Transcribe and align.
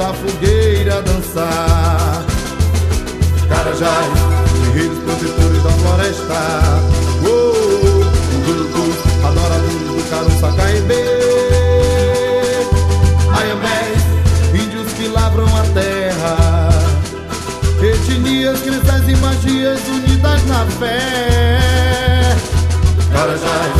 da 0.00 0.14
fogueira 0.14 1.02
dançar. 1.02 2.24
Carajás, 3.48 4.06
guerreiros 4.64 4.98
protetores 5.00 5.62
da 5.62 5.70
floresta. 5.70 6.40
Oh, 7.22 8.50
Urubus, 8.50 8.96
adoradores 9.22 9.82
do 9.88 10.10
Caruçá 10.10 10.52
Caibê. 10.56 11.04
Ayambés, 13.36 14.02
índios 14.54 14.92
que 14.94 15.08
lavram 15.08 15.46
a 15.54 15.62
terra. 15.74 16.70
Etnias, 17.82 18.60
crenças 18.60 19.08
e 19.08 19.16
magias 19.16 19.80
unidas 19.88 20.46
na 20.46 20.64
fé. 20.78 22.36
Carajás, 23.12 23.79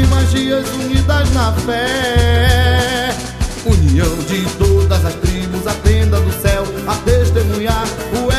e 0.00 0.06
magias 0.06 0.68
unidas 0.74 1.30
na 1.32 1.52
fé. 1.52 3.10
União 3.66 4.16
de 4.20 4.46
todas 4.56 5.04
as 5.04 5.14
tribos, 5.14 5.66
a 5.66 5.74
tenda 5.74 6.18
do 6.20 6.32
céu, 6.40 6.64
a 6.86 6.94
testemunhar 6.96 7.84
o 8.24 8.29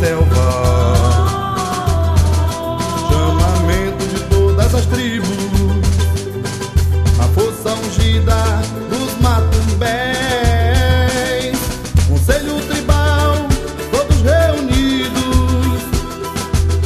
selva. 0.00 0.48
Chamamento 3.08 4.04
de 4.06 4.20
todas 4.30 4.74
as 4.74 4.86
tribos. 4.86 5.28
A 7.18 7.24
força 7.34 7.74
ungida 7.74 8.62
dos 8.88 9.12
matumbés. 9.20 9.90
Conselho 12.08 12.60
tribal, 12.66 13.34
todos 13.92 14.22
reunidos. 14.22 15.82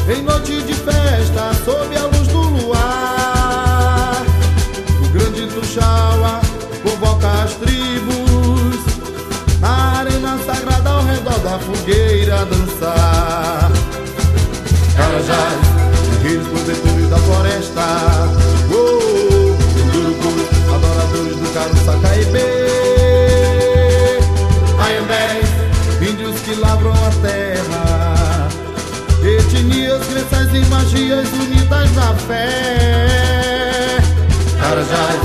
Em 0.09 0.23
noite 0.23 0.61
de 0.63 0.75
festa, 0.75 1.55
sob 1.65 1.97
a 1.97 2.07
luz 2.07 2.27
do 2.29 2.41
luar. 2.41 4.25
O 5.05 5.09
grande 5.13 5.47
Tuxaua 5.55 6.41
convoca 6.83 7.31
as 7.45 7.55
tribos. 7.55 8.81
Na 9.61 10.01
arena 10.01 10.37
sagrada 10.45 10.91
ao 10.91 11.05
redor 11.05 11.39
da 11.39 11.59
fogueira 11.61 12.04
crenças 30.07 30.55
e 30.55 30.65
magias 30.67 31.29
unidas 31.33 31.91
na 31.95 32.15
fé. 32.15 33.99
Carajás, 34.61 35.21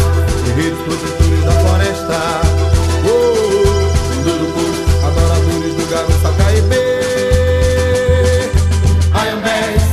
guerreiros 0.46 0.80
protetores 0.80 1.44
da 1.46 1.52
floresta. 1.52 2.20
Oh, 3.06 4.30
Urubus, 4.30 4.78
adoradores 5.06 5.74
do 5.76 5.86
Garuçá 5.90 6.32
Caibê. 6.38 6.88
Ayambés, 9.14 9.84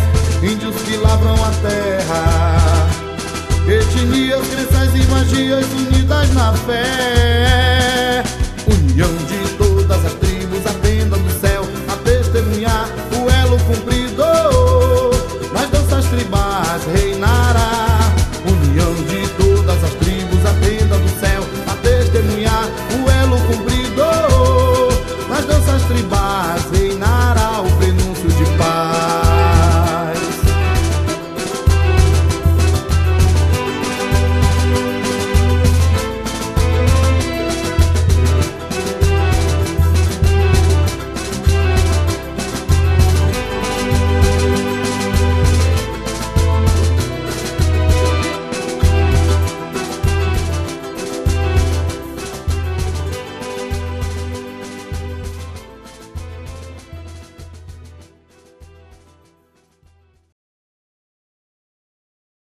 índios 0.43 0.77
que 0.83 0.97
lavram 0.97 1.35
a 1.35 1.51
terra. 1.63 2.87
Etnias, 3.69 4.47
crenças 4.49 4.95
e 4.95 5.07
magias 5.11 5.67
unidas 5.67 6.35
na 6.35 6.53
fé. 6.53 7.16